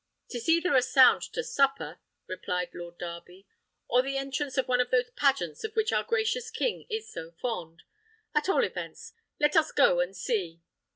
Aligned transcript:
"'Tis 0.29 0.49
either 0.49 0.73
a 0.75 0.81
sound 0.81 1.21
to 1.21 1.43
supper," 1.43 1.99
replied 2.25 2.71
Lord 2.73 2.97
Darby, 2.97 3.45
"or 3.87 4.01
the 4.01 4.17
entrance 4.17 4.57
of 4.57 4.67
one 4.67 4.81
of 4.81 4.89
those 4.89 5.11
pageants 5.11 5.63
of 5.63 5.75
which 5.75 5.93
our 5.93 6.03
gracious 6.03 6.49
king 6.49 6.87
is 6.89 7.13
so 7.13 7.29
fond. 7.39 7.83
At 8.33 8.49
all 8.49 8.63
events, 8.63 9.13
let 9.39 9.55
us 9.55 9.71
go 9.71 9.99
and 9.99 10.17
see." 10.17 10.63